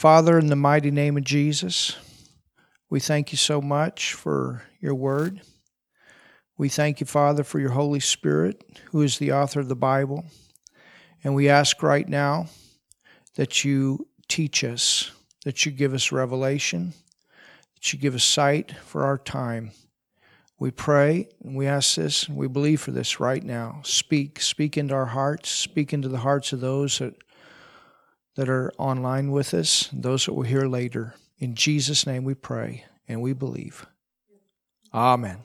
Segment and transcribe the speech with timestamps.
[0.00, 1.94] Father, in the mighty name of Jesus,
[2.88, 5.42] we thank you so much for your word.
[6.56, 10.24] We thank you, Father, for your Holy Spirit, who is the author of the Bible.
[11.22, 12.46] And we ask right now
[13.36, 15.12] that you teach us,
[15.44, 16.94] that you give us revelation,
[17.74, 19.72] that you give us sight for our time.
[20.58, 23.82] We pray and we ask this and we believe for this right now.
[23.84, 27.16] Speak, speak into our hearts, speak into the hearts of those that
[28.36, 31.14] that are online with us, those that will hear later.
[31.38, 33.86] In Jesus' name we pray and we believe.
[34.92, 35.38] Amen.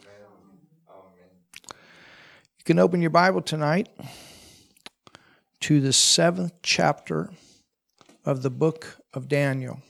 [1.67, 3.89] You can open your Bible tonight
[5.61, 7.31] to the seventh chapter
[8.23, 9.81] of the book of Daniel.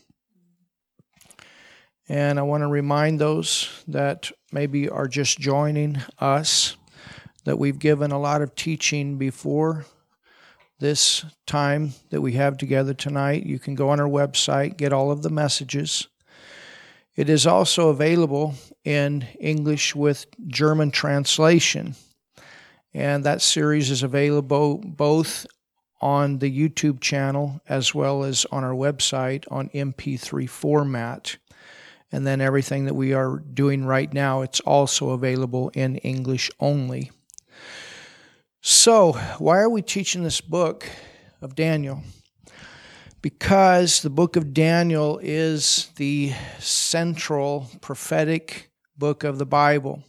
[2.07, 6.77] And I want to remind those that maybe are just joining us
[7.45, 9.85] that we've given a lot of teaching before
[10.85, 13.43] this time that we have together tonight.
[13.43, 16.07] You can go on our website, get all of the messages.
[17.15, 21.95] It is also available in English with German translation.
[22.93, 25.47] And that series is available both
[26.01, 31.37] on the YouTube channel as well as on our website on MP3 format.
[32.11, 37.09] And then everything that we are doing right now, it's also available in English only.
[38.67, 40.89] So, why are we teaching this book
[41.39, 42.01] of Daniel?
[43.21, 50.03] Because the book of Daniel is the central prophetic book of the Bible.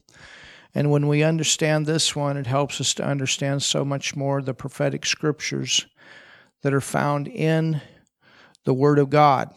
[0.74, 4.54] And when we understand this one, it helps us to understand so much more the
[4.54, 5.84] prophetic scriptures
[6.62, 7.82] that are found in
[8.64, 9.52] the Word of God.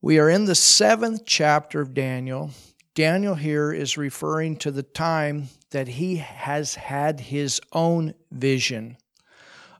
[0.00, 2.50] We are in the seventh chapter of Daniel.
[2.94, 8.98] Daniel here is referring to the time that he has had his own vision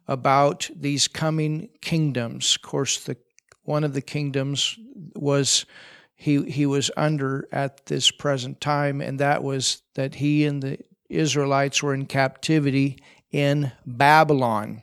[0.08, 2.56] about these coming kingdoms.
[2.56, 3.16] Of course, the
[3.64, 4.78] one of the kingdoms
[5.14, 5.66] was
[6.14, 10.78] he he was under at this present time, and that was that he and the
[11.10, 12.98] Israelites were in captivity
[13.30, 14.82] in Babylon.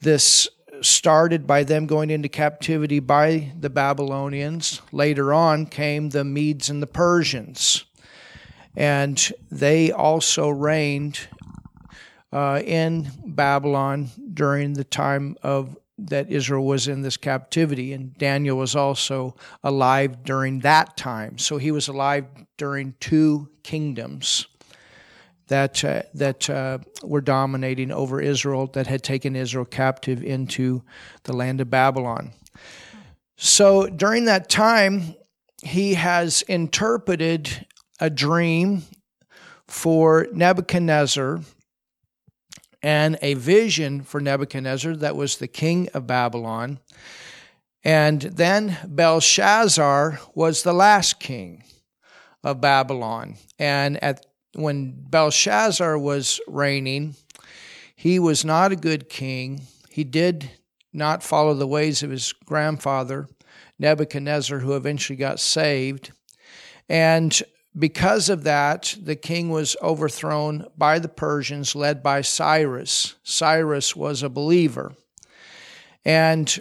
[0.00, 0.48] This
[0.84, 4.82] started by them going into captivity by the Babylonians.
[4.92, 7.84] Later on came the Medes and the Persians
[8.76, 11.28] and they also reigned
[12.32, 18.58] uh, in Babylon during the time of that Israel was in this captivity, and Daniel
[18.58, 21.38] was also alive during that time.
[21.38, 24.48] So he was alive during two kingdoms
[25.48, 30.82] that uh, that uh, were dominating over Israel, that had taken Israel captive into
[31.24, 32.32] the land of Babylon.
[33.36, 35.14] So during that time,
[35.62, 37.66] he has interpreted
[38.00, 38.82] a dream
[39.66, 41.40] for Nebuchadnezzar
[42.82, 46.78] and a vision for Nebuchadnezzar that was the king of Babylon.
[47.82, 51.64] And then Belshazzar was the last king
[52.42, 53.36] of Babylon.
[53.58, 57.14] And at when Belshazzar was reigning,
[57.94, 59.62] he was not a good king.
[59.90, 60.50] He did
[60.92, 63.28] not follow the ways of his grandfather,
[63.78, 66.12] Nebuchadnezzar, who eventually got saved.
[66.88, 67.42] And
[67.76, 73.16] because of that, the king was overthrown by the Persians, led by Cyrus.
[73.24, 74.94] Cyrus was a believer.
[76.04, 76.60] And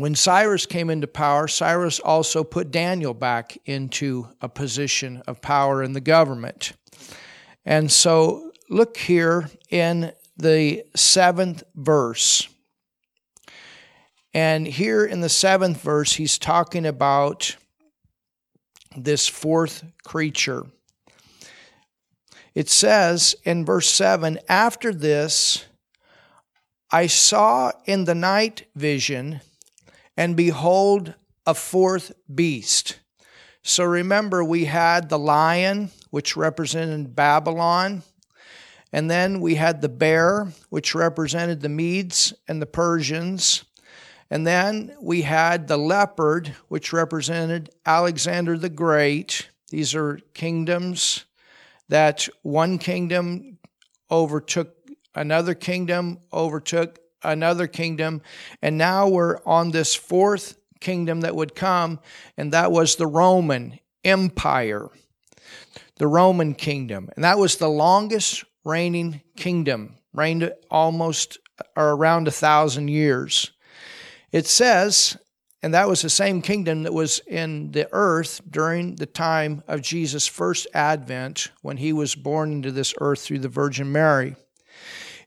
[0.00, 5.82] when Cyrus came into power, Cyrus also put Daniel back into a position of power
[5.82, 6.72] in the government.
[7.64, 12.48] And so look here in the seventh verse.
[14.34, 17.56] And here in the seventh verse, he's talking about
[18.96, 20.66] this fourth creature.
[22.54, 25.64] It says in verse 7 After this,
[26.90, 29.40] I saw in the night vision,
[30.16, 31.14] and behold,
[31.46, 33.00] a fourth beast.
[33.62, 38.02] So remember, we had the lion, which represented Babylon.
[38.92, 43.64] And then we had the bear, which represented the Medes and the Persians.
[44.30, 49.50] And then we had the leopard, which represented Alexander the Great.
[49.70, 51.24] These are kingdoms
[51.88, 53.58] that one kingdom
[54.10, 54.74] overtook
[55.14, 58.22] another kingdom, overtook another kingdom,
[58.62, 62.00] and now we're on this fourth kingdom that would come,
[62.36, 64.88] and that was the Roman Empire,
[65.96, 67.10] the Roman kingdom.
[67.16, 71.38] And that was the longest reigning kingdom, reigned almost
[71.74, 73.52] or around a thousand years.
[74.32, 75.16] It says,
[75.62, 79.82] and that was the same kingdom that was in the earth during the time of
[79.82, 84.36] Jesus' first advent when he was born into this earth through the Virgin Mary.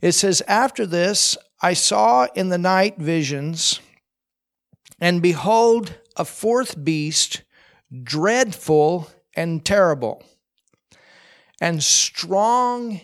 [0.01, 3.79] It says, After this, I saw in the night visions,
[5.01, 7.43] And behold, a fourth beast,
[8.03, 10.23] dreadful and terrible,
[11.61, 12.99] and strong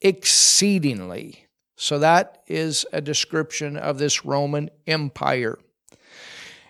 [0.00, 1.46] exceedingly.
[1.76, 5.58] So that is a description of this Roman Empire.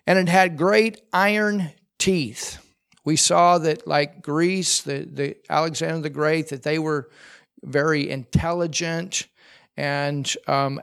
[0.06, 2.58] And it had great iron teeth.
[3.04, 7.08] We saw that, like Greece, the, the Alexander the Great, that they were
[7.62, 9.26] very intelligent,
[9.76, 10.80] and um,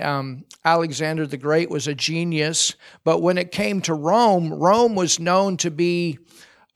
[0.00, 2.74] um, Alexander the Great was a genius.
[3.04, 6.18] But when it came to Rome, Rome was known to be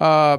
[0.01, 0.39] uh,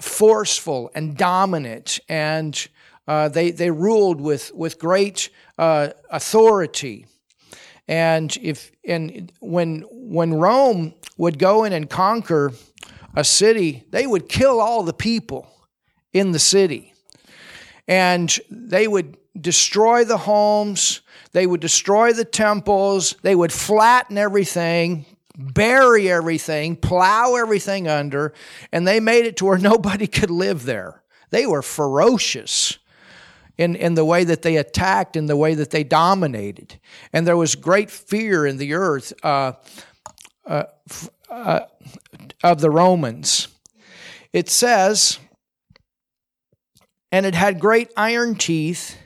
[0.00, 2.68] forceful and dominant, and
[3.06, 7.06] uh, they they ruled with with great uh, authority.
[7.86, 12.52] And if and when when Rome would go in and conquer
[13.14, 15.48] a city, they would kill all the people
[16.12, 16.94] in the city,
[17.86, 21.00] and they would destroy the homes.
[21.32, 23.16] They would destroy the temples.
[23.22, 25.04] They would flatten everything,
[25.36, 28.32] bury everything, plow everything under,
[28.72, 31.02] and they made it to where nobody could live there.
[31.30, 32.78] They were ferocious
[33.58, 36.78] in, in the way that they attacked, in the way that they dominated.
[37.12, 39.52] And there was great fear in the earth uh,
[40.46, 40.64] uh,
[41.28, 41.60] uh,
[42.42, 43.48] of the Romans.
[44.32, 45.18] It says,
[47.10, 48.96] and it had great iron teeth,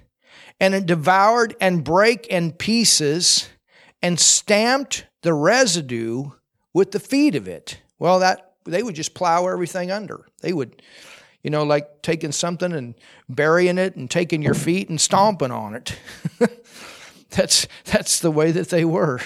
[0.61, 3.49] and it devoured and brake in pieces,
[4.03, 6.31] and stamped the residue
[6.75, 7.81] with the feet of it.
[7.99, 10.27] Well, that they would just plow everything under.
[10.41, 10.83] They would
[11.43, 12.95] you know, like taking something and
[13.29, 15.99] burying it and taking your feet and stomping on it.
[17.31, 19.21] that's, that's the way that they were.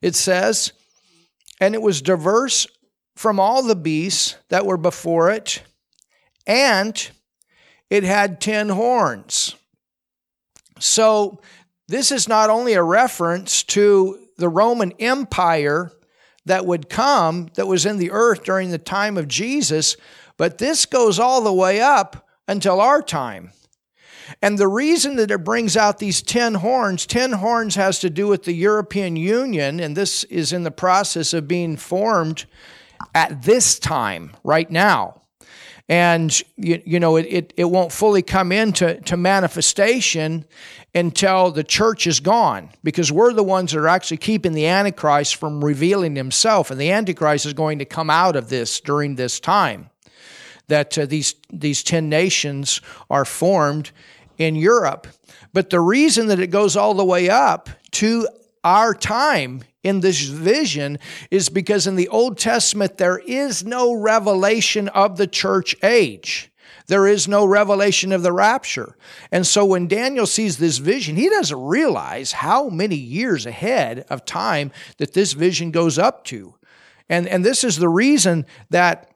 [0.00, 0.72] It says,
[1.60, 2.66] and it was diverse
[3.14, 5.62] from all the beasts that were before it,
[6.46, 7.10] and
[7.90, 9.54] it had ten horns.
[10.84, 11.40] So,
[11.88, 15.90] this is not only a reference to the Roman Empire
[16.44, 19.96] that would come, that was in the earth during the time of Jesus,
[20.36, 23.52] but this goes all the way up until our time.
[24.42, 28.28] And the reason that it brings out these 10 horns, 10 horns has to do
[28.28, 32.44] with the European Union, and this is in the process of being formed
[33.14, 35.22] at this time, right now.
[35.88, 40.46] And, you, you know, it, it, it won't fully come into to manifestation
[40.94, 45.36] until the church is gone, because we're the ones that are actually keeping the Antichrist
[45.36, 46.70] from revealing himself.
[46.70, 49.90] And the Antichrist is going to come out of this during this time
[50.68, 53.90] that uh, these, these 10 nations are formed
[54.38, 55.06] in Europe.
[55.52, 58.26] But the reason that it goes all the way up to
[58.62, 60.98] our time in this vision
[61.30, 66.50] is because in the Old Testament there is no revelation of the church age.
[66.86, 68.96] There is no revelation of the rapture.
[69.30, 74.24] And so when Daniel sees this vision, he doesn't realize how many years ahead of
[74.24, 76.54] time that this vision goes up to.
[77.08, 79.10] And, and this is the reason that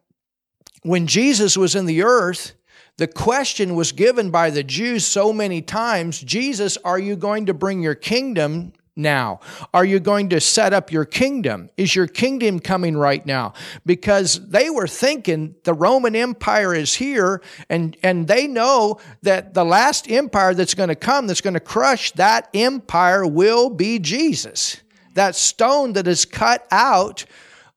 [0.83, 2.55] when Jesus was in the earth,
[2.97, 7.55] the question was given by the Jews so many times Jesus, are you going to
[7.55, 9.41] bring your kingdom now?
[9.73, 11.71] Are you going to set up your kingdom?
[11.77, 13.55] Is your kingdom coming right now?
[13.87, 17.41] Because they were thinking the Roman Empire is here,
[17.71, 21.61] and, and they know that the last empire that's going to come, that's going to
[21.61, 24.79] crush that empire, will be Jesus.
[25.15, 27.25] That stone that is cut out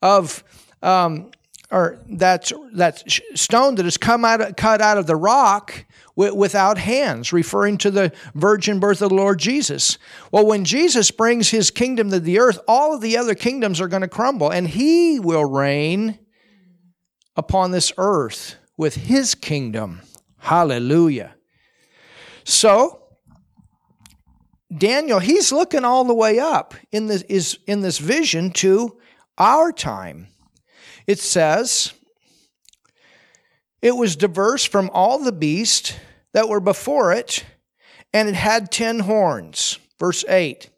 [0.02, 0.44] of
[0.82, 1.32] um,
[1.72, 3.04] or that that
[3.36, 8.12] stone that has come out cut out of the rock without hands, referring to the
[8.36, 9.98] virgin birth of the Lord Jesus.
[10.32, 13.88] Well, when Jesus brings his kingdom to the earth, all of the other kingdoms are
[13.88, 16.20] going to crumble, and he will reign
[17.36, 20.02] upon this earth with his kingdom.
[20.38, 21.36] Hallelujah.
[22.44, 23.04] So,
[24.76, 28.98] Daniel, he's looking all the way up in this, is, in this vision to
[29.38, 30.28] our time
[31.08, 31.94] it says,
[33.82, 35.96] It was diverse from all the beasts
[36.34, 37.44] that were before it,
[38.14, 39.80] and it had ten horns.
[40.00, 40.70] Verse 8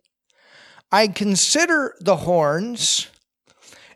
[0.91, 3.09] I consider the horns,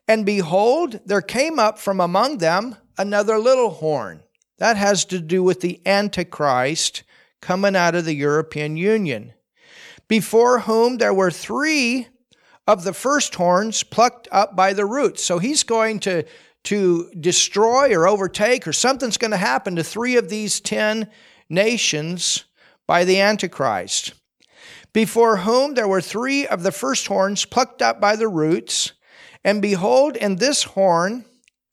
[0.07, 4.23] and behold, there came up from among them another little horn.
[4.57, 7.03] That has to do with the Antichrist
[7.41, 9.33] coming out of the European Union,
[10.07, 12.07] before whom there were three
[12.65, 15.23] of the first horns plucked up by the roots.
[15.23, 16.23] So he's going to,
[16.67, 21.09] to destroy or overtake, or something's going to happen to three of these ten
[21.49, 22.43] nations
[22.85, 24.13] by the Antichrist.
[24.91, 28.93] Before whom there were three of the first horns plucked up by the roots.
[29.43, 31.23] And behold, in this horn,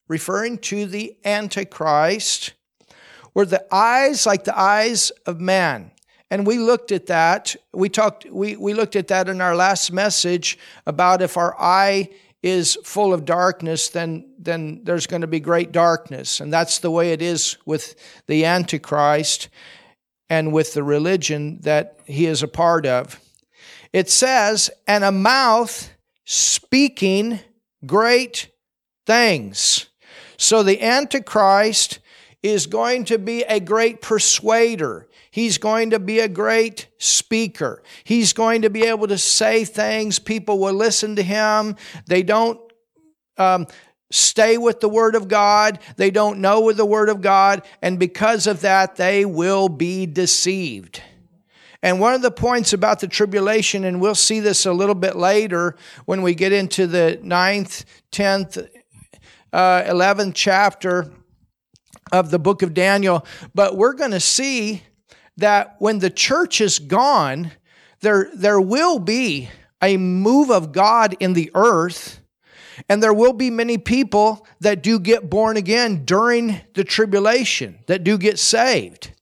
[0.07, 2.53] referring to the Antichrist,
[3.35, 5.91] were the eyes like the eyes of man.
[6.31, 7.57] And we looked at that.
[7.73, 12.11] We talked we, we looked at that in our last message about if our eye
[12.45, 16.41] is full of darkness, then, then there's going to be great darkness.
[16.41, 17.95] And that's the way it is with
[18.27, 19.49] the Antichrist
[20.29, 23.19] and with the religion that he is a part of.
[23.95, 25.91] It says, and a mouth
[26.27, 27.41] speaking
[27.87, 28.51] great
[29.07, 29.87] things.
[30.37, 31.99] So the Antichrist
[32.43, 35.09] is going to be a great persuader.
[35.35, 37.83] He's going to be a great speaker.
[38.05, 40.21] He's going to be able to say things.
[40.21, 41.75] People will listen to him.
[42.07, 42.61] They don't
[43.37, 43.67] um,
[44.13, 45.81] stay with the Word of God.
[45.97, 47.67] They don't know with the Word of God.
[47.83, 51.03] And because of that, they will be deceived.
[51.83, 55.17] And one of the points about the tribulation, and we'll see this a little bit
[55.17, 55.75] later
[56.05, 58.69] when we get into the ninth, 10th,
[59.53, 61.11] uh, 11th chapter
[62.13, 64.85] of the book of Daniel, but we're going to see
[65.37, 67.53] that when the church is gone,
[68.01, 69.49] there, there will be
[69.83, 72.21] a move of God in the earth,
[72.89, 78.05] and there will be many people that do get born again during the tribulation, that
[78.05, 79.13] do get saved.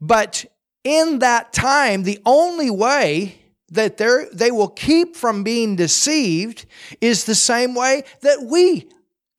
[0.00, 0.44] But
[0.84, 3.36] in that time, the only way
[3.70, 6.66] that they will keep from being deceived
[7.00, 8.88] is the same way that we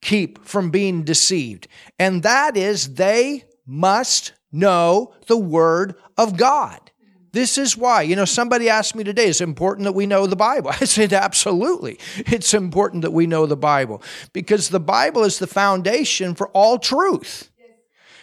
[0.00, 1.68] keep from being deceived.
[1.98, 6.90] And that is they must know the Word of God.
[7.32, 8.02] This is why.
[8.02, 10.70] You know, somebody asked me today, is it important that we know the Bible?
[10.80, 11.98] I said, absolutely.
[12.18, 16.78] It's important that we know the Bible because the Bible is the foundation for all
[16.78, 17.50] truth.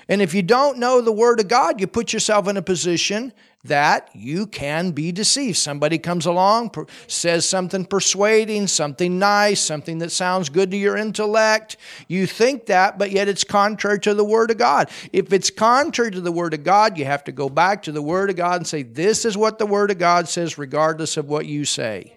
[0.10, 3.32] And if you don't know the Word of God, you put yourself in a position
[3.66, 5.58] that you can be deceived.
[5.58, 6.72] Somebody comes along,
[7.08, 11.78] says something persuading, something nice, something that sounds good to your intellect.
[12.08, 14.90] You think that, but yet it's contrary to the Word of God.
[15.14, 18.02] If it's contrary to the Word of God, you have to go back to the
[18.02, 21.28] Word of God and say, This is what the Word of God says, regardless of
[21.28, 22.14] what you say.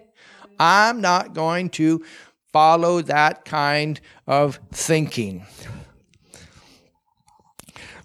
[0.59, 2.05] I'm not going to
[2.53, 5.45] follow that kind of thinking.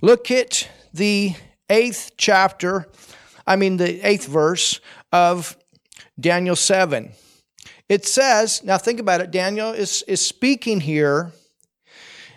[0.02, 1.36] Look at the
[1.70, 2.88] eighth chapter
[3.48, 4.82] I mean, the eighth verse
[5.14, 5.58] of
[6.20, 7.14] Daniel 7.
[7.88, 11.32] It says, now think about it, Daniel is, is speaking here,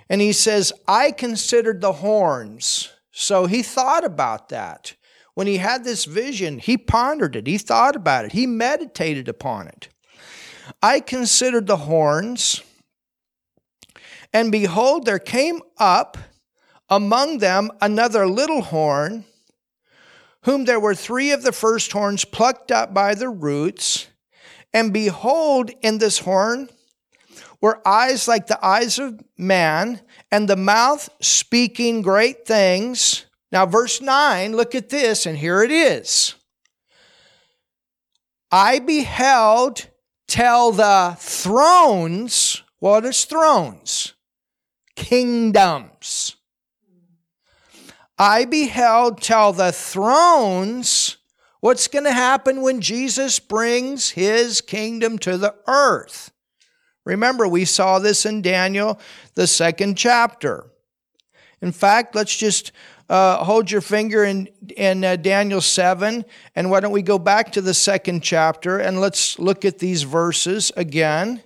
[0.09, 2.93] and he says, I considered the horns.
[3.11, 4.95] So he thought about that.
[5.35, 9.67] When he had this vision, he pondered it, he thought about it, he meditated upon
[9.67, 9.89] it.
[10.81, 12.63] I considered the horns,
[14.33, 16.17] and behold, there came up
[16.91, 19.25] among them another little horn
[20.43, 24.09] whom there were three of the first horns plucked up by the roots.
[24.73, 26.69] And behold, in this horn
[27.61, 30.01] were eyes like the eyes of man,
[30.33, 33.27] and the mouth speaking great things.
[33.53, 36.35] Now, verse 9, look at this, and here it is.
[38.51, 39.89] I beheld
[40.27, 44.15] till the thrones, what is thrones?
[44.97, 46.37] Kingdoms
[48.21, 51.17] I beheld till the thrones.
[51.61, 56.31] What's going to happen when Jesus brings his kingdom to the earth?
[57.07, 59.01] Remember, we saw this in Daniel,
[59.37, 60.67] the second chapter.
[61.63, 62.73] In fact, let's just
[63.09, 67.53] uh, hold your finger in, in uh, Daniel 7, and why don't we go back
[67.53, 71.43] to the second chapter and let's look at these verses again.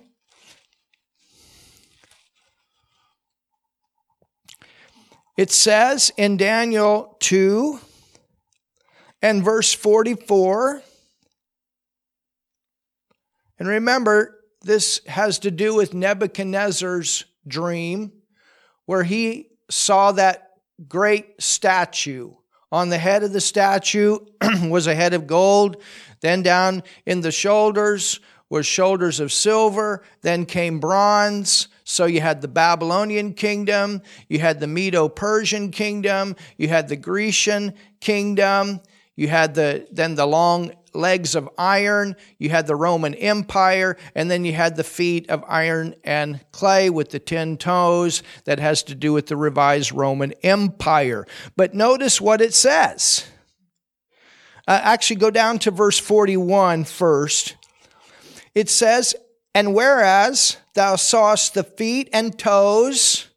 [5.37, 7.79] It says in Daniel 2
[9.21, 10.81] and verse 44,
[13.59, 18.11] and remember, this has to do with Nebuchadnezzar's dream,
[18.85, 20.51] where he saw that
[20.87, 22.31] great statue.
[22.71, 24.17] On the head of the statue
[24.63, 25.81] was a head of gold,
[26.21, 32.41] then down in the shoulders was shoulders of silver, then came bronze, so you had
[32.41, 38.81] the Babylonian kingdom, you had the Medo Persian kingdom, you had the Grecian kingdom,
[39.15, 44.31] you had the then the long legs of iron, you had the Roman Empire, and
[44.31, 48.81] then you had the feet of iron and clay with the 10 toes that has
[48.83, 51.27] to do with the revised Roman Empire.
[51.55, 53.27] But notice what it says.
[54.67, 57.55] Uh, actually, go down to verse 41 first.
[58.55, 59.13] It says,
[59.53, 63.27] and whereas thou sawest the feet and toes,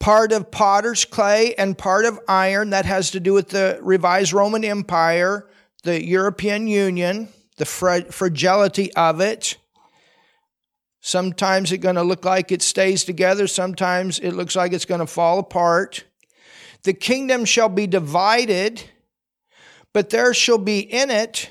[0.00, 4.32] part of potter's clay and part of iron, that has to do with the revised
[4.32, 5.48] Roman Empire,
[5.84, 9.58] the European Union, the fragility of it.
[11.00, 15.00] Sometimes it's going to look like it stays together, sometimes it looks like it's going
[15.00, 16.04] to fall apart.
[16.84, 18.82] The kingdom shall be divided,
[19.92, 21.50] but there shall be in it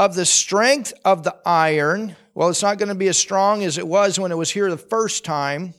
[0.00, 2.16] of the strength of the iron.
[2.32, 4.70] Well, it's not going to be as strong as it was when it was here
[4.70, 5.74] the first time.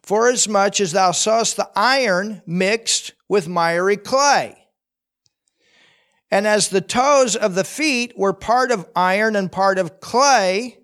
[0.00, 4.56] For as much as thou sawest the iron mixed with miry clay.
[6.30, 10.78] And as the toes of the feet were part of iron and part of clay,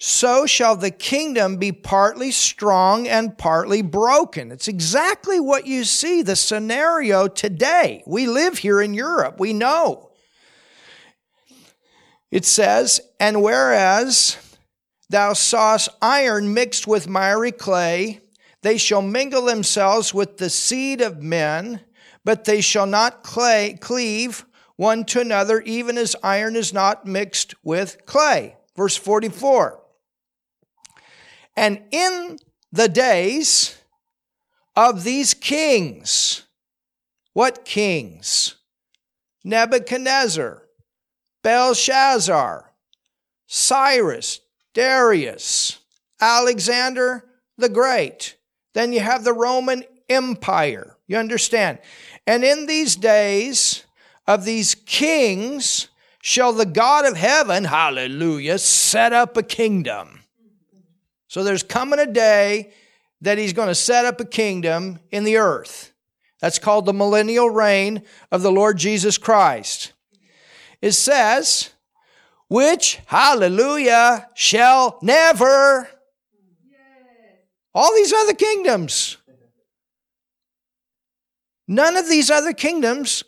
[0.00, 4.50] so shall the kingdom be partly strong and partly broken.
[4.50, 8.02] It's exactly what you see, the scenario today.
[8.04, 10.07] We live here in Europe, we know.
[12.30, 14.36] It says, And whereas
[15.08, 18.20] thou sawest iron mixed with miry clay,
[18.62, 21.80] they shall mingle themselves with the seed of men,
[22.24, 24.44] but they shall not clay, cleave
[24.76, 28.56] one to another, even as iron is not mixed with clay.
[28.76, 29.80] Verse 44.
[31.56, 32.38] And in
[32.70, 33.76] the days
[34.76, 36.44] of these kings,
[37.32, 38.54] what kings?
[39.42, 40.67] Nebuchadnezzar,
[41.42, 42.72] Belshazzar,
[43.46, 44.40] Cyrus,
[44.74, 45.78] Darius,
[46.20, 47.24] Alexander
[47.56, 48.36] the Great.
[48.74, 50.96] Then you have the Roman Empire.
[51.06, 51.78] You understand?
[52.26, 53.84] And in these days
[54.26, 55.88] of these kings
[56.20, 60.18] shall the God of heaven, hallelujah, set up a kingdom
[61.28, 62.72] so there's coming a day
[63.20, 65.92] that he's going to set up a kingdom in the earth.
[66.40, 68.02] That's called the millennial reign
[68.32, 69.92] of the Lord Jesus Christ.
[70.80, 71.70] It says,
[72.48, 75.88] which, hallelujah, shall never.
[77.74, 79.18] All these other kingdoms.
[81.66, 83.22] None of these other kingdoms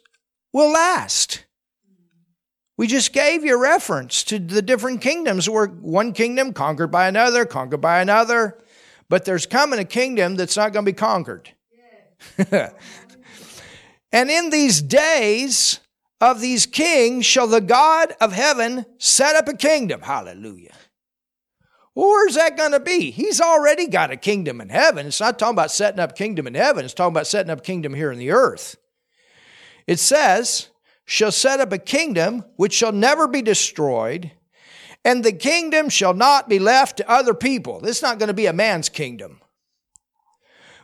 [0.53, 1.45] will last.
[2.79, 7.45] We just gave you reference to the different kingdoms where one kingdom conquered by another,
[7.45, 8.59] conquered by another.
[9.11, 11.51] But there's coming a kingdom that's not going to be conquered.
[12.51, 12.71] and
[14.31, 15.81] in these days
[16.21, 20.03] of these kings shall the God of heaven set up a kingdom.
[20.03, 20.75] Hallelujah.
[21.95, 23.11] Well, where's that going to be?
[23.11, 25.07] He's already got a kingdom in heaven.
[25.07, 26.85] It's not talking about setting up kingdom in heaven.
[26.85, 28.77] It's talking about setting up kingdom here in the earth.
[29.87, 30.69] It says,
[31.05, 34.31] shall set up a kingdom which shall never be destroyed,
[35.05, 37.81] and the kingdom shall not be left to other people.
[37.81, 39.41] This is not going to be a man's kingdom.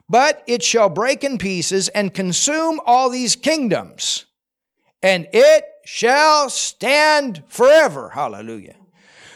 [0.08, 4.25] But it shall break in pieces and consume all these kingdoms,
[5.06, 8.10] and it shall stand forever.
[8.10, 8.74] Hallelujah.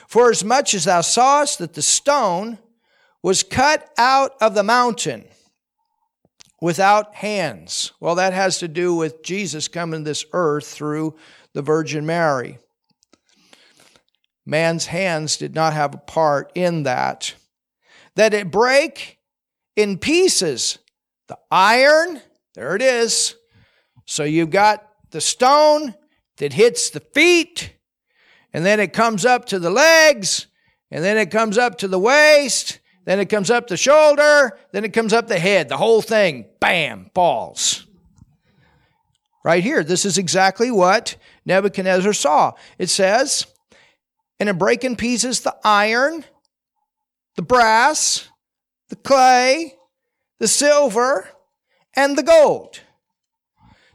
[0.09, 2.59] For as much as thou sawest that the stone
[3.23, 5.27] was cut out of the mountain,
[6.61, 7.93] without hands.
[8.01, 11.17] Well, that has to do with Jesus coming to this earth through
[11.55, 12.59] the Virgin Mary.
[14.45, 17.35] Man's hands did not have a part in that.
[18.17, 19.19] That it break
[19.77, 20.79] in pieces.
[21.29, 22.21] The iron,
[22.55, 23.37] there it is.
[24.05, 25.95] So you've got the stone
[26.39, 27.75] that hits the feet,
[28.53, 30.47] and then it comes up to the legs,
[30.91, 34.85] and then it comes up to the waist, then it comes up the shoulder, then
[34.85, 35.69] it comes up the head.
[35.69, 37.87] The whole thing, bam, falls.
[39.43, 42.53] Right here, this is exactly what Nebuchadnezzar saw.
[42.79, 43.47] It says,
[44.39, 46.25] and it break in pieces the iron,
[47.37, 48.29] the brass,
[48.89, 49.75] the clay,
[50.39, 51.29] the silver,
[51.95, 52.81] and the gold.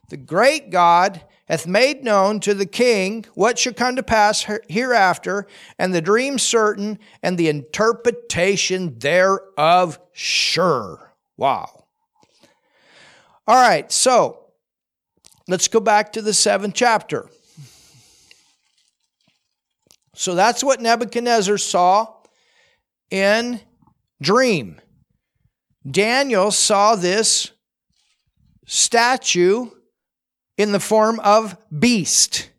[0.09, 5.47] The great God hath made known to the king what shall come to pass hereafter,
[5.77, 11.13] and the dream certain, and the interpretation thereof sure.
[11.37, 11.85] Wow.
[13.47, 14.45] All right, so
[15.47, 17.29] let's go back to the seventh chapter.
[20.15, 22.13] So that's what Nebuchadnezzar saw
[23.11, 23.59] in
[24.21, 24.79] dream.
[25.89, 27.51] Daniel saw this
[28.65, 29.69] statue
[30.57, 32.49] in the form of beast.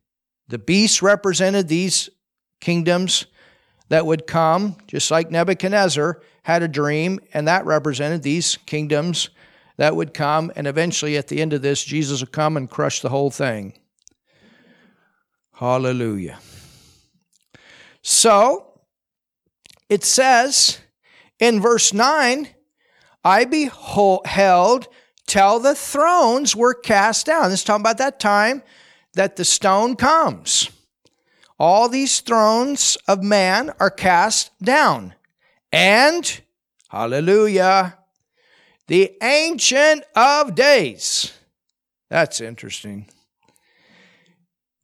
[0.48, 2.09] The beast represented these
[2.61, 3.26] kingdoms
[3.88, 9.30] that would come, just like Nebuchadnezzar had a dream, and that represented these kingdoms
[9.76, 13.00] that would come, and eventually at the end of this, Jesus will come and crush
[13.00, 13.74] the whole thing.
[15.52, 16.38] Hallelujah.
[18.02, 18.80] So,
[19.88, 20.78] it says
[21.38, 22.48] in verse 9,
[23.24, 24.88] I beheld
[25.27, 27.51] till the thrones were cast down.
[27.51, 28.62] This is talking about that time
[29.15, 30.71] that the stone comes.
[31.59, 35.15] All these thrones of man are cast down.
[35.73, 36.41] And,
[36.89, 37.99] hallelujah,
[38.87, 41.33] the Ancient of Days.
[42.09, 43.07] That's interesting.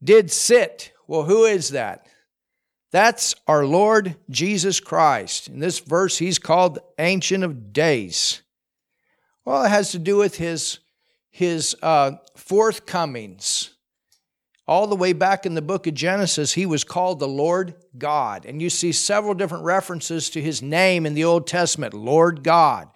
[0.03, 0.93] Did sit.
[1.07, 2.07] Well, who is that?
[2.91, 5.49] That's our Lord Jesus Christ.
[5.49, 8.42] In this verse, he's called Ancient of Days.
[9.45, 10.79] Well, it has to do with his,
[11.31, 13.71] his uh, forthcomings.
[14.69, 18.47] all the way back in the book of Genesis, he was called the Lord God.
[18.47, 22.89] And you see several different references to his name in the Old Testament, Lord God.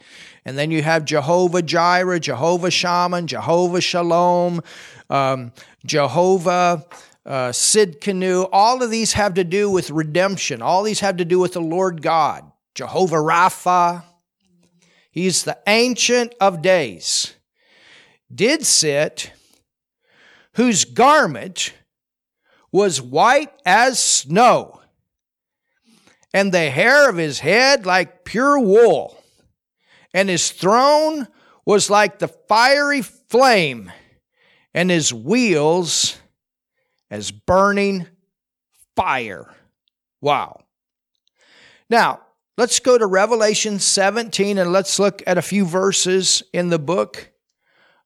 [0.45, 4.63] And then you have Jehovah Jireh, Jehovah Shammah, Jehovah Shalom,
[5.11, 5.53] um,
[5.85, 6.87] Jehovah
[7.27, 8.49] uh, Sidkenu.
[8.53, 10.63] All of these have to do with redemption.
[10.63, 12.51] All these have to do with the Lord God.
[12.75, 14.05] Jehovah Rapha.
[15.17, 17.35] He's the Ancient of Days.
[18.33, 19.33] Did sit,
[20.53, 21.73] whose garment
[22.71, 24.83] was white as snow,
[26.35, 29.17] and the hair of his head like pure wool
[30.13, 31.29] and his throne
[31.65, 33.91] was like the fiery flame,
[34.75, 36.19] and his wheels
[37.11, 38.07] as burning
[38.95, 39.47] fire.
[40.21, 40.61] Wow.
[41.89, 42.21] Now,
[42.57, 47.31] let's go to Revelation 17 and let's look at a few verses in the book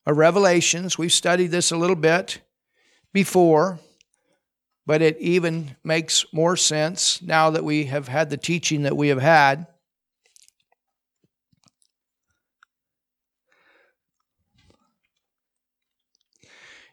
[0.06, 0.98] of Revelations.
[0.98, 2.40] We've studied this a little bit
[3.12, 3.78] before,
[4.86, 9.08] but it even makes more sense now that we have had the teaching that we
[9.08, 9.66] have had.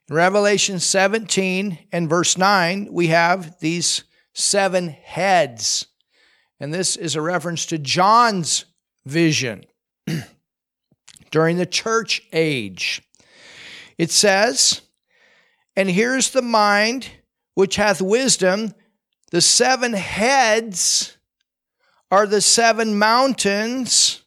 [0.09, 5.86] In Revelation 17 and verse 9, we have these seven heads.
[6.59, 8.65] And this is a reference to John's
[9.05, 9.65] vision
[11.31, 13.01] during the church age.
[13.97, 14.81] It says,
[15.75, 17.09] And here's the mind
[17.53, 18.73] which hath wisdom.
[19.31, 21.17] The seven heads
[22.09, 24.23] are the seven mountains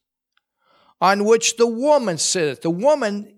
[1.01, 2.63] on which the woman sitteth.
[2.63, 3.35] The woman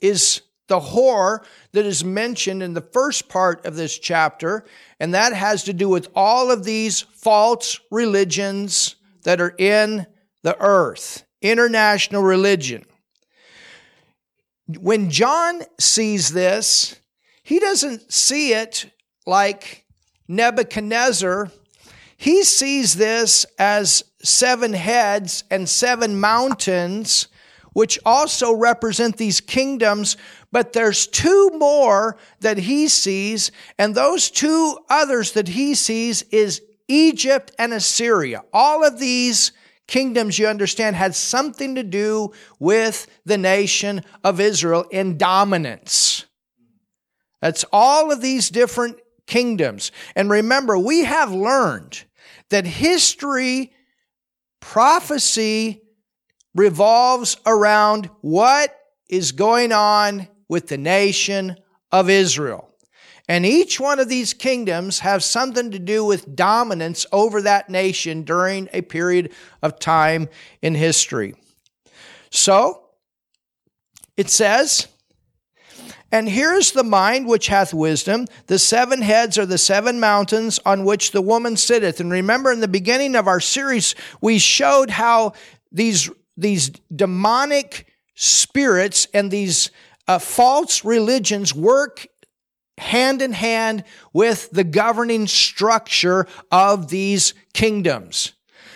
[0.00, 0.40] is
[0.72, 4.64] the whore that is mentioned in the first part of this chapter,
[4.98, 10.06] and that has to do with all of these false religions that are in
[10.42, 12.86] the earth, international religion.
[14.80, 16.96] When John sees this,
[17.42, 18.90] he doesn't see it
[19.26, 19.84] like
[20.26, 21.50] Nebuchadnezzar.
[22.16, 27.28] He sees this as seven heads and seven mountains,
[27.72, 30.16] which also represent these kingdoms
[30.52, 36.60] but there's two more that he sees, and those two others that he sees is
[36.88, 38.42] Egypt and Assyria.
[38.52, 39.52] All of these
[39.88, 46.26] kingdoms, you understand, had something to do with the nation of Israel in dominance.
[47.40, 49.90] That's all of these different kingdoms.
[50.14, 52.04] And remember, we have learned
[52.50, 53.72] that history,
[54.60, 55.81] prophecy
[56.54, 58.76] revolves around what
[59.08, 61.56] is going on with the nation
[61.90, 62.68] of Israel.
[63.28, 68.24] And each one of these kingdoms have something to do with dominance over that nation
[68.24, 70.28] during a period of time
[70.60, 71.34] in history.
[72.30, 72.82] So,
[74.16, 74.88] it says,
[76.10, 78.26] and here's the mind which hath wisdom.
[78.46, 82.00] The seven heads are the seven mountains on which the woman sitteth.
[82.00, 85.32] And remember, in the beginning of our series, we showed how
[85.70, 89.70] these, these demonic spirits and these
[90.08, 92.06] uh, false religions work
[92.78, 98.32] hand in hand with the governing structure of these kingdoms.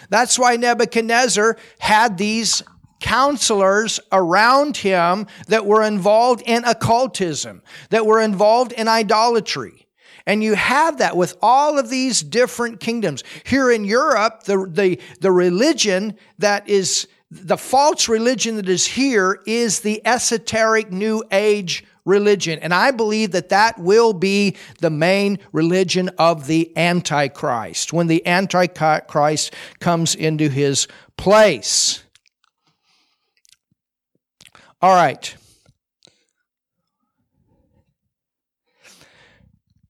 [0.08, 2.62] That's why Nebuchadnezzar had these
[3.00, 9.86] counselors around him that were involved in occultism, that were involved in idolatry.
[10.26, 13.22] And you have that with all of these different kingdoms.
[13.44, 19.40] Here in Europe, the, the, the religion that is the false religion that is here
[19.46, 22.58] is the esoteric New Age religion.
[22.60, 28.24] And I believe that that will be the main religion of the Antichrist when the
[28.26, 30.86] Antichrist comes into his
[31.16, 32.04] place.
[34.80, 35.36] All right.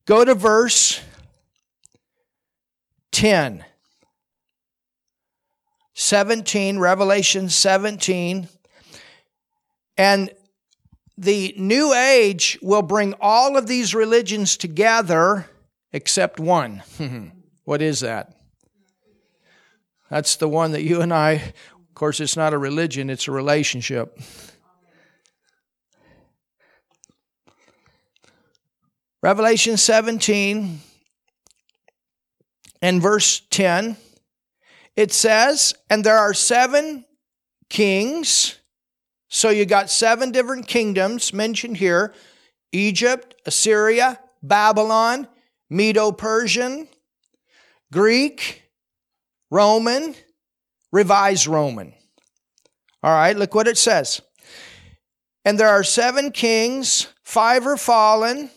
[0.07, 1.01] Go to verse
[3.13, 3.65] 10.
[5.99, 8.49] 17, Revelation 17.
[9.97, 10.31] And
[11.17, 15.49] the New Age will bring all of these religions together
[15.95, 16.83] except one.
[17.65, 18.37] what is that?
[20.11, 23.33] That's the one that you and I, of course, it's not a religion, it's a
[23.33, 24.21] relationship.
[29.23, 30.79] Revelation 17
[32.83, 33.97] and verse 10
[34.97, 37.05] it says, and there are seven
[37.69, 38.59] kings.
[39.29, 42.15] So you got seven different kingdoms mentioned here
[42.73, 45.29] Egypt, Assyria, Babylon,
[45.71, 46.89] Medo Persian,
[47.93, 48.63] Greek,
[49.51, 50.15] Roman,
[50.93, 51.93] Revised Roman.
[53.03, 54.21] All right, look what it says.
[55.45, 58.51] And there are seven kings, five are fallen,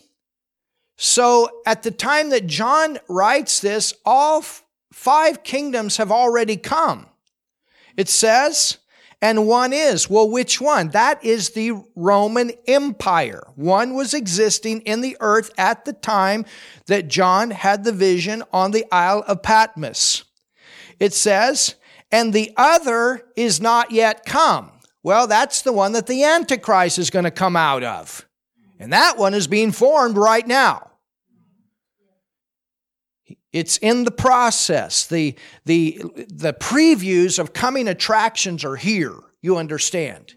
[1.02, 4.44] So at the time that John writes this, all
[4.92, 7.08] five kingdoms have already come.
[7.98, 8.78] It says,
[9.22, 10.10] and one is.
[10.10, 10.90] Well, which one?
[10.90, 13.44] That is the Roman Empire.
[13.56, 16.46] One was existing in the earth at the time
[16.86, 20.24] that John had the vision on the Isle of Patmos.
[21.00, 21.76] It says,
[22.12, 24.72] and the other is not yet come.
[25.04, 28.26] Well, that's the one that the Antichrist is going to come out of.
[28.80, 30.89] And that one is being formed right now.
[33.52, 35.08] It's in the process.
[35.08, 35.36] The,
[35.66, 40.36] the, the previews of coming attractions are here, you understand.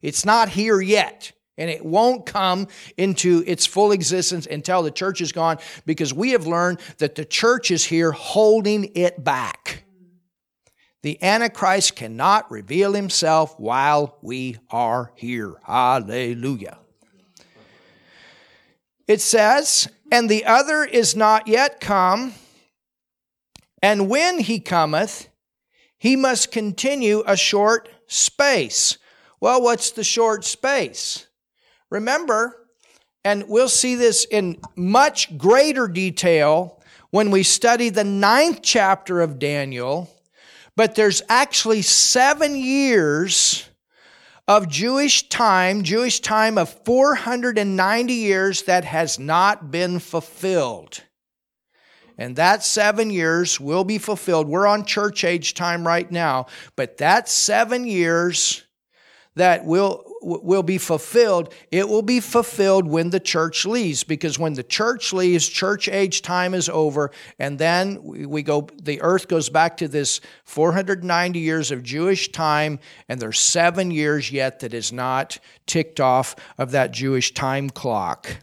[0.00, 1.32] It's not here yet.
[1.58, 6.32] And it won't come into its full existence until the church is gone because we
[6.32, 9.84] have learned that the church is here holding it back.
[11.02, 15.54] The Antichrist cannot reveal himself while we are here.
[15.64, 16.78] Hallelujah.
[19.06, 22.34] It says, and the other is not yet come
[23.82, 25.28] and when he cometh,
[25.98, 28.98] he must continue a short space.
[29.40, 31.26] Well, what's the short space?
[31.90, 32.66] Remember,
[33.24, 39.38] and we'll see this in much greater detail when we study the ninth chapter of
[39.38, 40.10] Daniel,
[40.74, 43.68] but there's actually seven years
[44.48, 51.02] of Jewish time, Jewish time of 490 years that has not been fulfilled.
[52.18, 54.48] And that seven years will be fulfilled.
[54.48, 58.66] We're on church age time right now, but that seven years
[59.36, 64.54] that will will be fulfilled it will be fulfilled when the church leaves because when
[64.54, 69.48] the church leaves church age time is over and then we go the earth goes
[69.48, 74.92] back to this 490 years of jewish time and there's 7 years yet that is
[74.92, 78.38] not ticked off of that jewish time clock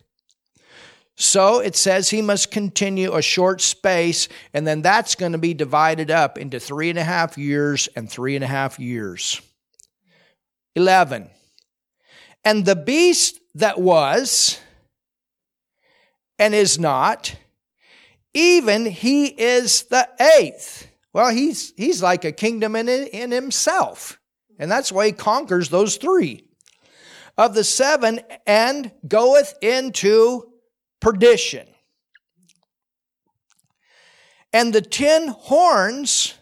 [1.16, 5.54] so it says he must continue a short space, and then that's going to be
[5.54, 9.42] divided up into three and a half years and three and a half years.
[10.76, 11.30] 11.
[12.44, 14.60] And the beast that was
[16.40, 17.36] and is not,
[18.34, 20.88] even he is the eighth.
[21.14, 24.20] Well, he's, he's like a kingdom in, in himself.
[24.58, 26.50] And that's why he conquers those three.
[27.38, 30.53] Of the seven, and goeth into
[31.04, 31.68] perdition.
[34.54, 36.36] And the ten horns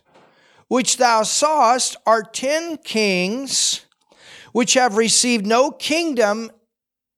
[0.67, 3.86] which thou sawest are ten kings
[4.54, 6.52] which have received no kingdom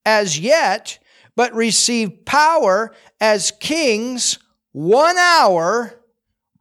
[0.05, 0.99] as yet,
[1.35, 4.39] but receive power as kings
[4.71, 5.99] one hour,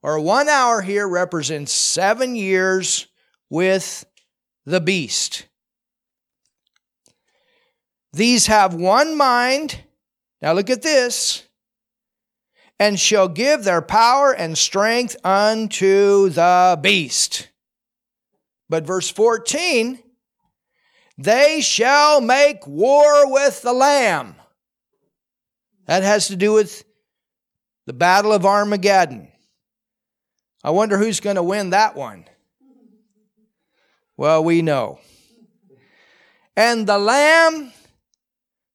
[0.02, 3.06] or one hour here represents seven years
[3.50, 4.04] with
[4.66, 5.46] the beast.
[8.12, 9.84] These have one mind
[10.42, 11.44] now look at this.
[12.78, 17.48] And shall give their power and strength unto the beast.
[18.68, 20.02] But verse 14,
[21.16, 24.34] they shall make war with the Lamb.
[25.86, 26.82] That has to do with
[27.86, 29.28] the Battle of Armageddon.
[30.64, 32.24] I wonder who's going to win that one.
[34.16, 34.98] Well, we know.
[36.56, 37.72] And the Lamb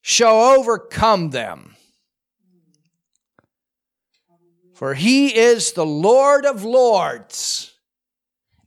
[0.09, 1.75] shall overcome them.
[4.73, 7.73] For he is the Lord of lords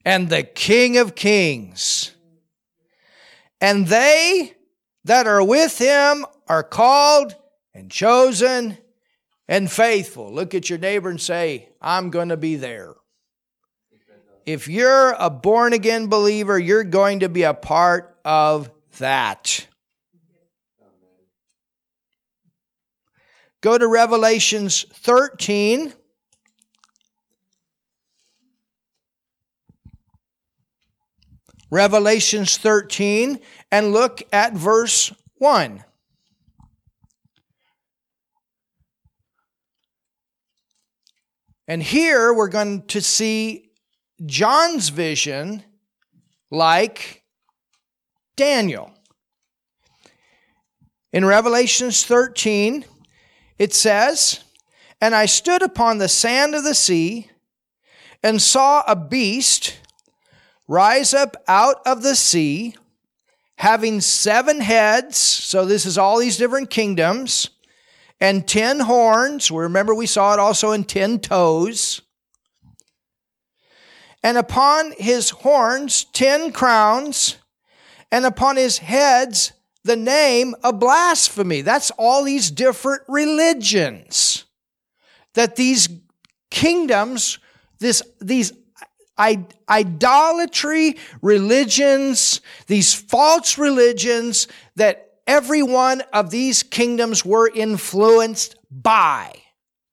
[0.05, 2.13] and the King of kings.
[3.59, 4.53] And they
[5.05, 7.35] that are with him are called
[7.73, 8.77] and chosen
[9.49, 10.31] and faithful.
[10.31, 12.97] Look at your neighbor and say, I'm going to be there.
[14.45, 19.67] If you're a born again believer, you're going to be a part of that.
[23.61, 25.93] Go to Revelations 13.
[31.71, 33.39] Revelations 13
[33.71, 35.85] and look at verse 1.
[41.69, 43.71] And here we're going to see
[44.27, 45.63] John's vision
[46.51, 47.23] like
[48.35, 48.93] Daniel.
[51.13, 52.85] In Revelations 13,
[53.61, 54.41] it says,
[55.03, 57.31] And I stood upon the sand of the sea
[58.23, 59.79] and saw a beast
[60.67, 62.75] rise up out of the sea,
[63.57, 65.19] having seven heads.
[65.19, 67.51] So this is all these different kingdoms,
[68.19, 69.51] and ten horns.
[69.51, 72.01] Remember, we saw it also in ten toes.
[74.23, 77.37] And upon his horns, ten crowns,
[78.11, 79.53] and upon his heads,
[79.85, 81.63] the name of blasphemy.
[81.63, 84.45] That's all these different religions
[85.35, 85.89] that these
[86.51, 87.39] kingdoms,
[87.79, 88.53] this, these
[89.69, 99.33] idolatry religions, these false religions that every one of these kingdoms were influenced by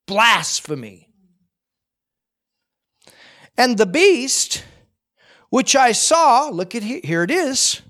[0.08, 1.10] blasphemy.
[3.58, 4.63] And the beast,
[5.50, 7.82] which I saw, look at here, here it is,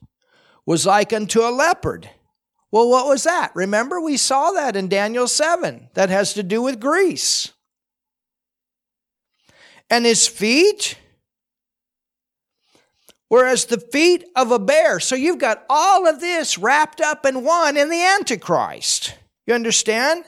[0.67, 2.07] was like unto a leopard.
[2.69, 3.51] Well, what was that?
[3.55, 5.89] Remember, we saw that in Daniel 7.
[5.95, 7.53] That has to do with Greece.
[9.89, 10.99] And his feet
[13.29, 14.99] whereas the feet of a bear.
[14.99, 19.15] So you've got all of this wrapped up in one in the Antichrist.
[19.45, 20.25] You understand?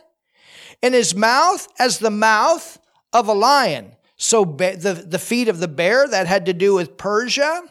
[0.81, 2.79] In his mouth as the mouth
[3.13, 3.93] of a lion.
[4.15, 7.63] So the, the feet of the bear, that had to do with Persia.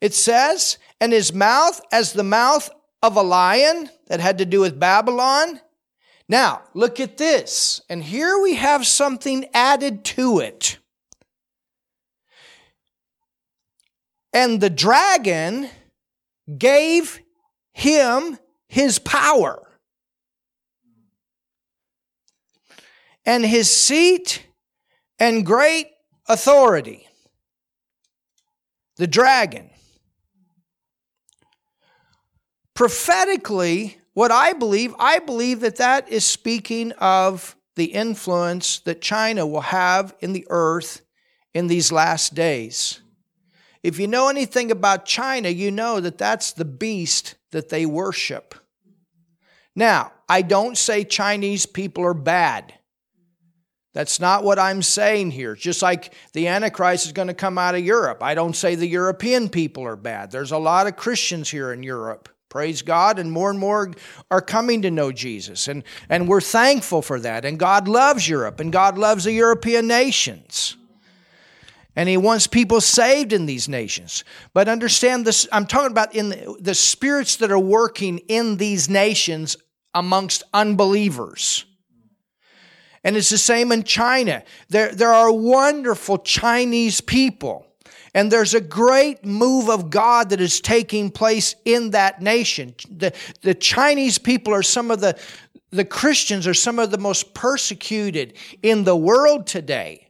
[0.00, 2.70] It says, and his mouth as the mouth
[3.02, 5.60] of a lion, that had to do with Babylon.
[6.28, 7.80] Now, look at this.
[7.88, 10.78] And here we have something added to it.
[14.32, 15.68] And the dragon
[16.56, 17.18] gave
[17.72, 18.38] him
[18.68, 19.60] his power
[23.26, 24.46] and his seat
[25.18, 25.88] and great
[26.28, 27.08] authority.
[28.98, 29.71] The dragon.
[32.74, 39.46] Prophetically, what I believe, I believe that that is speaking of the influence that China
[39.46, 41.02] will have in the earth
[41.54, 43.00] in these last days.
[43.82, 48.54] If you know anything about China, you know that that's the beast that they worship.
[49.74, 52.74] Now, I don't say Chinese people are bad.
[53.94, 55.54] That's not what I'm saying here.
[55.54, 58.22] Just like the Antichrist is going to come out of Europe.
[58.22, 60.30] I don't say the European people are bad.
[60.30, 62.28] There's a lot of Christians here in Europe.
[62.52, 63.92] Praise God, and more and more
[64.30, 65.68] are coming to know Jesus.
[65.68, 67.46] And, and we're thankful for that.
[67.46, 70.76] And God loves Europe, and God loves the European nations
[71.96, 74.24] and he wants people saved in these nations.
[74.54, 78.88] But understand this, I'm talking about in the, the, spirits that are working in these
[78.88, 79.56] nations
[79.94, 81.66] amongst unbelievers.
[83.04, 84.42] And it's the same in China.
[84.68, 87.66] There, there are wonderful Chinese people.
[88.14, 92.74] And there's a great move of God that is taking place in that nation.
[92.90, 95.18] The, the Chinese people are some of the,
[95.70, 100.08] the Christians are some of the most persecuted in the world today.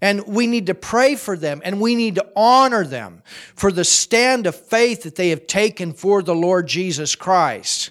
[0.00, 3.22] And we need to pray for them and we need to honor them
[3.54, 7.90] for the stand of faith that they have taken for the Lord Jesus Christ.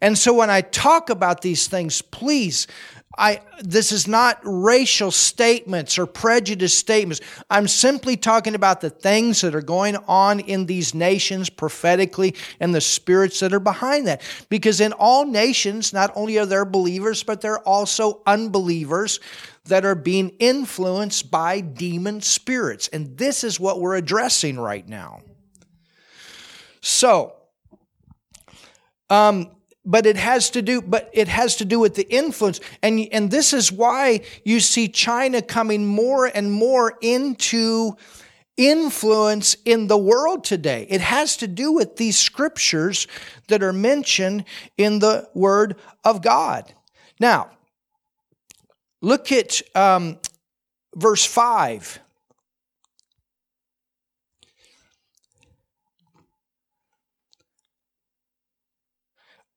[0.00, 2.66] And so when I talk about these things, please,
[3.18, 7.20] I, this is not racial statements or prejudice statements.
[7.50, 12.74] I'm simply talking about the things that are going on in these nations prophetically and
[12.74, 14.22] the spirits that are behind that.
[14.48, 19.20] Because in all nations, not only are there believers, but there are also unbelievers
[19.66, 22.88] that are being influenced by demon spirits.
[22.88, 25.20] And this is what we're addressing right now.
[26.80, 27.34] So,
[29.08, 29.50] um,
[29.84, 32.60] but it has to do but it has to do with the influence.
[32.82, 37.96] And and this is why you see China coming more and more into
[38.56, 40.86] influence in the world today.
[40.90, 43.06] It has to do with these scriptures
[43.48, 44.44] that are mentioned
[44.76, 46.72] in the word of God.
[47.18, 47.50] Now
[49.02, 50.18] Look at um,
[50.94, 51.98] verse 5.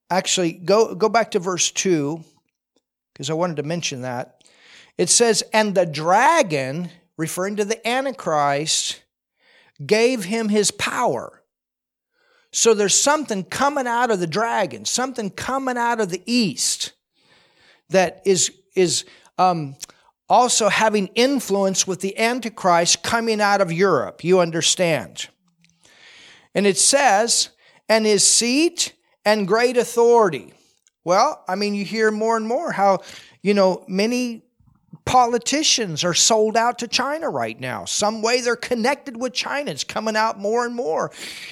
[0.10, 2.24] Actually, go, go back to verse 2,
[3.14, 4.44] because I wanted to mention that.
[4.98, 9.02] It says, And the dragon, referring to the Antichrist,
[9.86, 11.42] gave him his power.
[12.52, 16.94] So there's something coming out of the dragon, something coming out of the east
[17.90, 19.04] that is, is
[19.38, 19.76] um,
[20.30, 24.24] also having influence with the Antichrist coming out of Europe.
[24.24, 25.28] You understand.
[26.54, 27.50] And it says,
[27.90, 28.94] and his seat
[29.26, 30.54] and great authority.
[31.04, 33.00] Well, I mean, you hear more and more how,
[33.42, 34.44] you know, many
[35.06, 37.86] politicians are sold out to China right now.
[37.86, 39.72] Some way they're connected with China.
[39.72, 41.12] It's coming out more and more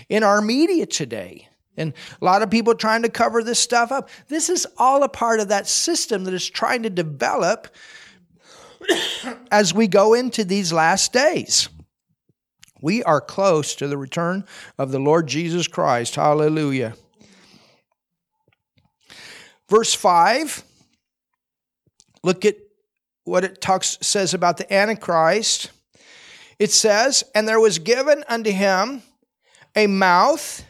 [0.09, 1.47] in our media today.
[1.77, 4.09] And a lot of people trying to cover this stuff up.
[4.27, 7.67] This is all a part of that system that is trying to develop
[9.51, 11.69] as we go into these last days.
[12.81, 14.45] We are close to the return
[14.77, 16.15] of the Lord Jesus Christ.
[16.15, 16.95] Hallelujah.
[19.73, 20.63] Verse 5,
[22.21, 22.57] look at
[23.23, 25.71] what it talks says about the Antichrist.
[26.59, 29.01] It says, And there was given unto him
[29.75, 30.63] a mouth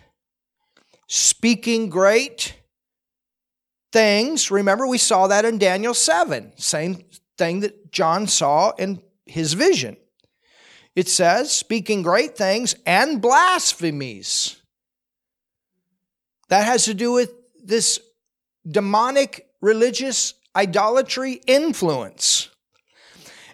[1.10, 2.56] speaking great
[3.92, 4.50] things.
[4.50, 7.04] Remember, we saw that in Daniel 7, same
[7.38, 9.98] thing that John saw in his vision.
[10.96, 14.62] It says, speaking great things and blasphemies.
[16.48, 18.00] That has to do with this
[18.68, 22.50] demonic religious idolatry influence.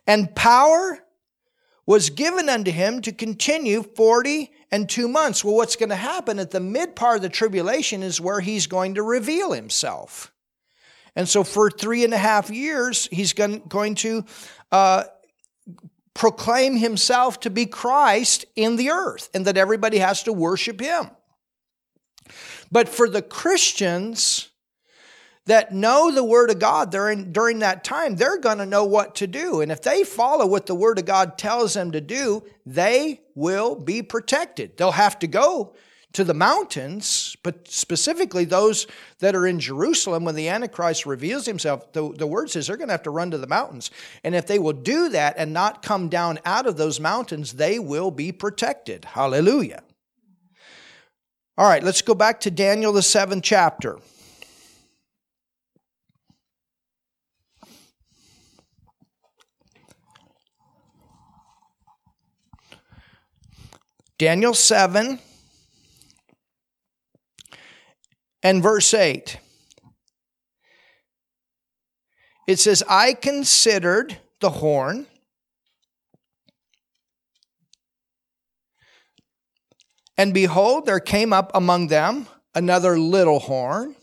[0.06, 1.00] And power
[1.86, 5.44] was given unto him to continue 40 and two months.
[5.44, 8.68] Well, what's going to happen at the mid part of the tribulation is where he's
[8.68, 10.32] going to reveal himself.
[11.16, 14.26] And so for three and a half years, he's going to
[14.72, 15.04] uh,
[16.14, 21.10] proclaim himself to be Christ in the earth and that everybody has to worship him.
[22.72, 24.49] But for the Christians,
[25.50, 29.16] that know the Word of God during, during that time, they're going to know what
[29.16, 29.62] to do.
[29.62, 33.74] And if they follow what the Word of God tells them to do, they will
[33.74, 34.78] be protected.
[34.78, 35.74] They'll have to go
[36.14, 38.86] to the mountains, but specifically those
[39.20, 42.90] that are in Jerusalem when the Antichrist reveals himself, the, the word says they're going
[42.90, 43.90] to have to run to the mountains.
[44.24, 47.80] And if they will do that and not come down out of those mountains, they
[47.80, 49.04] will be protected.
[49.04, 49.82] Hallelujah.
[51.58, 53.98] All right, let's go back to Daniel, the seventh chapter.
[64.20, 65.18] Daniel 7
[68.44, 69.38] and verse 8.
[72.46, 75.08] It says, I considered the horn.
[80.18, 83.96] And behold, there came up among them another little horn,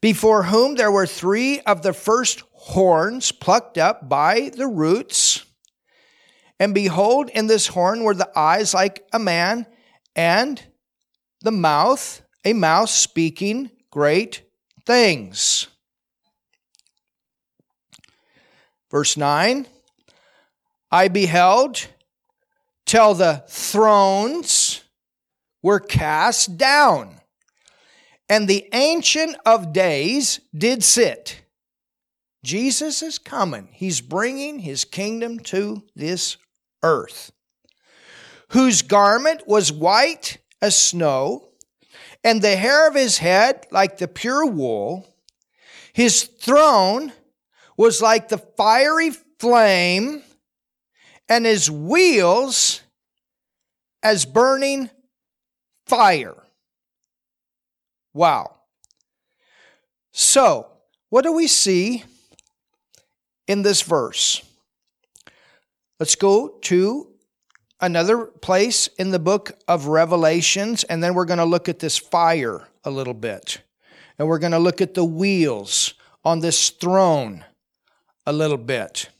[0.00, 5.29] before whom there were three of the first horns plucked up by the roots.
[6.60, 9.66] And behold, in this horn were the eyes like a man,
[10.14, 10.62] and
[11.40, 14.42] the mouth, a mouth speaking great
[14.84, 15.68] things.
[18.90, 19.66] Verse 9
[20.92, 21.86] I beheld
[22.84, 24.82] till the thrones
[25.62, 27.20] were cast down,
[28.28, 31.40] and the Ancient of Days did sit.
[32.44, 33.68] Jesus is coming.
[33.72, 36.36] He's bringing his kingdom to this
[36.82, 37.32] earth,
[38.48, 41.48] whose garment was white as snow,
[42.22, 45.06] and the hair of his head like the pure wool.
[45.92, 47.12] His throne
[47.76, 50.22] was like the fiery flame,
[51.28, 52.82] and his wheels
[54.02, 54.90] as burning
[55.86, 56.36] fire.
[58.12, 58.56] Wow.
[60.12, 60.66] So,
[61.08, 62.04] what do we see
[63.46, 64.42] in this verse?
[66.00, 67.08] Let's go to
[67.78, 71.98] another place in the book of Revelations, and then we're going to look at this
[71.98, 73.60] fire a little bit.
[74.18, 75.92] And we're going to look at the wheels
[76.24, 77.44] on this throne
[78.26, 79.10] a little bit.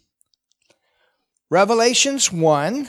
[1.50, 2.88] Revelations 1.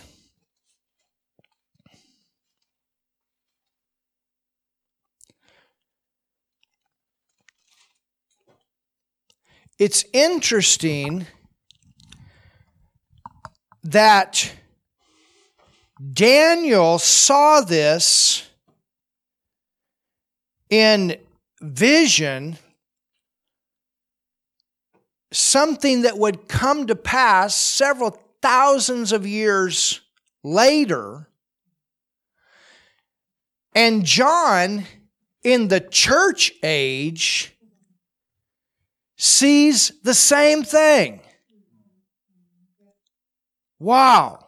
[9.77, 11.27] It's interesting
[13.84, 14.51] that
[16.13, 18.47] Daniel saw this
[20.69, 21.17] in
[21.61, 22.57] vision,
[25.32, 30.01] something that would come to pass several thousands of years
[30.43, 31.27] later.
[33.75, 34.86] And John,
[35.43, 37.55] in the church age,
[39.17, 41.21] sees the same thing.
[43.82, 44.47] Wow.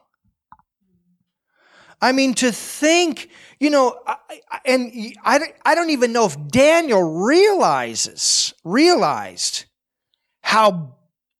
[1.99, 3.29] I mean, to think,
[3.59, 3.97] you know,
[4.63, 9.65] and I don't even know if Daniel realizes, realized
[10.43, 10.97] how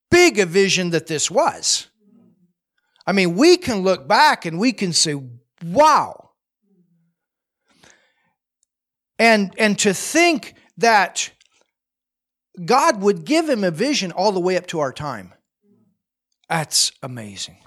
[0.09, 1.87] big a vision that this was.
[3.05, 5.21] I mean, we can look back and we can say,
[5.63, 6.31] wow.
[9.19, 11.29] And, and to think that
[12.65, 15.33] God would give him a vision all the way up to our time,
[16.49, 17.57] that's amazing.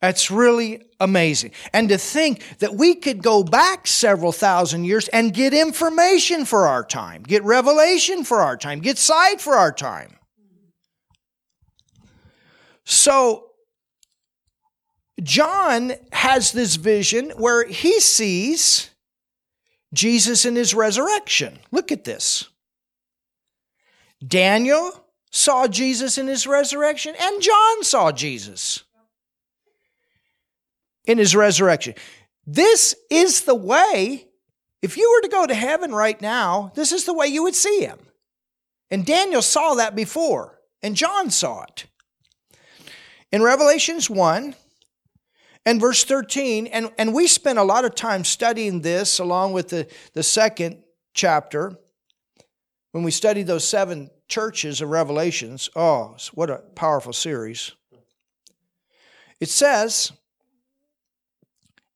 [0.00, 1.52] That's really amazing.
[1.72, 6.66] And to think that we could go back several thousand years and get information for
[6.66, 10.16] our time, get revelation for our time, get sight for our time.
[12.84, 13.50] So,
[15.22, 18.90] John has this vision where he sees
[19.94, 21.58] Jesus in his resurrection.
[21.70, 22.48] Look at this.
[24.26, 28.83] Daniel saw Jesus in his resurrection, and John saw Jesus
[31.06, 31.94] in his resurrection.
[32.46, 34.26] This is the way,
[34.82, 37.54] if you were to go to heaven right now, this is the way you would
[37.54, 37.98] see him.
[38.90, 41.86] And Daniel saw that before, and John saw it.
[43.32, 44.54] In Revelations 1
[45.66, 49.70] and verse 13, and, and we spent a lot of time studying this along with
[49.70, 50.82] the, the second
[51.14, 51.76] chapter
[52.92, 55.68] when we studied those seven churches of Revelations.
[55.74, 57.72] Oh, what a powerful series.
[59.40, 60.12] It says,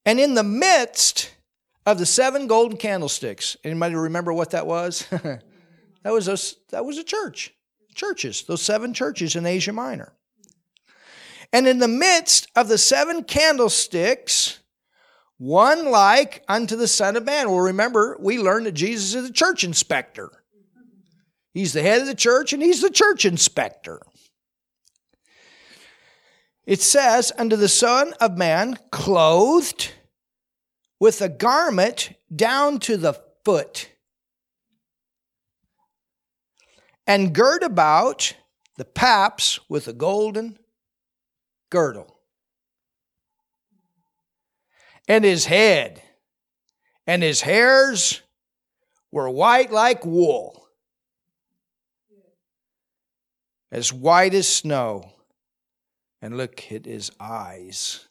[0.09, 1.35] and in the midst
[1.85, 5.05] of the seven golden candlesticks, anybody remember what that was?
[5.11, 5.43] that
[6.03, 6.35] was a,
[6.71, 7.53] that was a church,
[7.93, 10.11] churches, those seven churches in Asia Minor.
[11.53, 14.57] And in the midst of the seven candlesticks,
[15.37, 17.51] one like unto the Son of Man.
[17.51, 20.31] Well, remember, we learned that Jesus is the church inspector.
[21.53, 24.01] He's the head of the church and he's the church inspector.
[26.65, 29.91] It says, Unto the Son of Man, clothed
[30.99, 33.13] with a garment down to the
[33.45, 33.89] foot,
[37.07, 38.35] and gird about
[38.75, 40.59] the paps with a golden
[41.69, 42.19] girdle.
[45.07, 46.03] And his head
[47.07, 48.21] and his hairs
[49.11, 50.67] were white like wool,
[53.71, 55.13] as white as snow.
[56.21, 58.08] And look at his eyes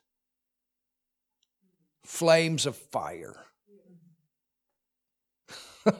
[2.09, 3.37] flames of fire.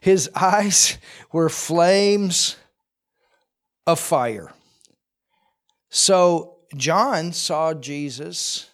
[0.00, 0.96] His eyes
[1.32, 2.56] were flames
[3.86, 4.54] of fire.
[5.90, 8.70] So John saw Jesus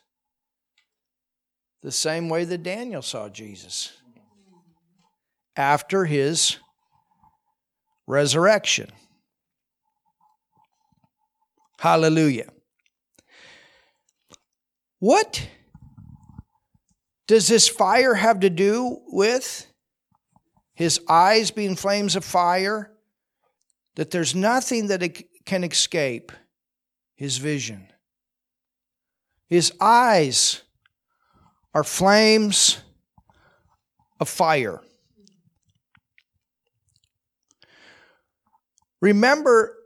[1.83, 3.93] the same way that Daniel saw Jesus
[5.57, 6.57] after his
[8.07, 8.93] resurrection.
[11.81, 12.51] Hallelujah.
[14.99, 15.49] What
[17.27, 19.67] does this fire have to do with
[20.75, 22.93] his eyes being flames of fire?
[23.95, 26.33] That there's nothing that can escape
[27.15, 27.89] his vision.
[29.49, 30.61] His eyes
[31.73, 32.77] are flames
[34.21, 34.83] of fire.
[39.01, 39.79] Remember,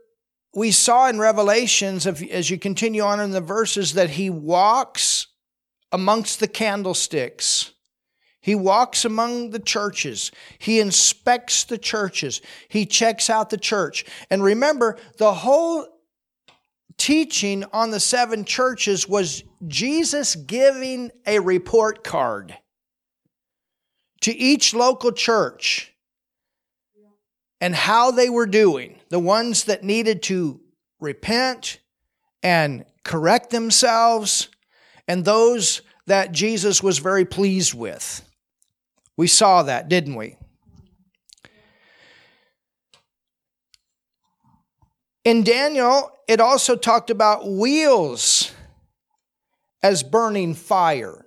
[0.55, 5.27] we saw in Revelations, as you continue on in the verses, that he walks
[5.91, 7.73] amongst the candlesticks.
[8.39, 10.31] He walks among the churches.
[10.57, 12.41] He inspects the churches.
[12.69, 14.05] He checks out the church.
[14.29, 15.87] And remember, the whole
[16.97, 22.55] teaching on the seven churches was Jesus giving a report card
[24.21, 25.94] to each local church
[27.65, 30.61] and how they were doing, the ones that needed to
[30.99, 31.79] repent
[32.43, 34.49] and correct themselves,
[35.07, 38.21] and those that Jesus was very pleased with.
[39.17, 40.37] We saw that, didn't we?
[45.23, 48.51] In Daniel, it also talked about wheels
[49.81, 51.25] as burning fire.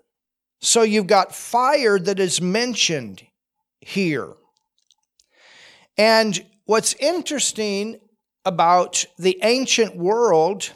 [0.60, 3.24] So you've got fire that is mentioned
[3.80, 4.34] here.
[5.98, 8.00] And what's interesting
[8.44, 10.70] about the ancient world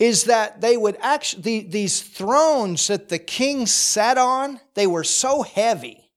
[0.00, 5.42] is that they would actually, these thrones that the king sat on, they were so
[5.42, 6.10] heavy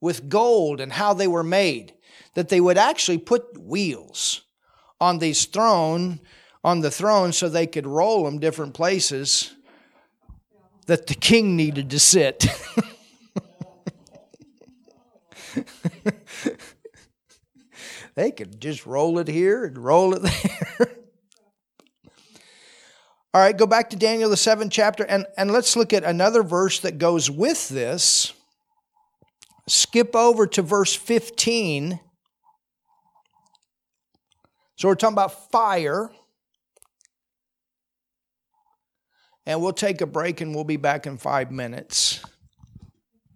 [0.00, 1.92] with gold and how they were made
[2.32, 4.42] that they would actually put wheels
[5.00, 6.20] on these throne
[6.64, 9.52] on the throne so they could roll them different places
[10.86, 12.46] that the king needed to sit.
[18.14, 20.22] They could just roll it here and roll it
[20.78, 20.90] there.
[23.32, 26.44] All right, go back to Daniel, the seventh chapter, and, and let's look at another
[26.44, 28.32] verse that goes with this.
[29.66, 31.98] Skip over to verse 15.
[34.76, 36.10] So we're talking about fire.
[39.46, 42.24] And we'll take a break and we'll be back in five minutes.